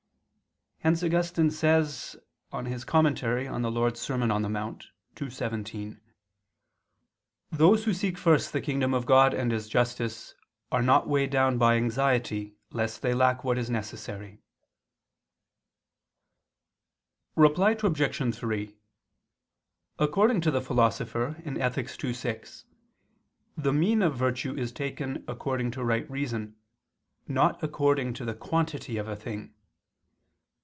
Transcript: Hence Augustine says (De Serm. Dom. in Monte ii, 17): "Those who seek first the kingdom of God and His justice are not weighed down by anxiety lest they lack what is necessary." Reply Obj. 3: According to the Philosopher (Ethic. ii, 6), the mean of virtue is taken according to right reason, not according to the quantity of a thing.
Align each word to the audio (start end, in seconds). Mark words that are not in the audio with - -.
Hence 0.83 1.03
Augustine 1.03 1.51
says 1.51 2.15
(De 2.51 2.57
Serm. 2.63 3.13
Dom. 3.13 4.23
in 4.41 4.51
Monte 4.51 4.87
ii, 5.23 5.29
17): 5.29 6.01
"Those 7.51 7.83
who 7.85 7.93
seek 7.93 8.17
first 8.17 8.51
the 8.51 8.61
kingdom 8.61 8.91
of 8.95 9.05
God 9.05 9.31
and 9.35 9.51
His 9.51 9.69
justice 9.69 10.33
are 10.71 10.81
not 10.81 11.07
weighed 11.07 11.29
down 11.29 11.59
by 11.59 11.75
anxiety 11.75 12.55
lest 12.71 13.03
they 13.03 13.13
lack 13.13 13.43
what 13.43 13.59
is 13.59 13.69
necessary." 13.69 14.39
Reply 17.35 17.77
Obj. 17.83 18.35
3: 18.35 18.75
According 19.99 20.41
to 20.41 20.49
the 20.49 20.61
Philosopher 20.61 21.39
(Ethic. 21.45 22.03
ii, 22.03 22.11
6), 22.11 22.65
the 23.55 23.71
mean 23.71 24.01
of 24.01 24.15
virtue 24.17 24.55
is 24.57 24.71
taken 24.71 25.23
according 25.27 25.69
to 25.69 25.83
right 25.83 26.09
reason, 26.09 26.55
not 27.27 27.61
according 27.61 28.13
to 28.15 28.25
the 28.25 28.33
quantity 28.33 28.97
of 28.97 29.07
a 29.07 29.15
thing. 29.15 29.53